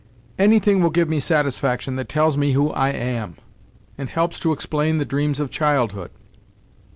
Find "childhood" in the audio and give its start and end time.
5.51-6.09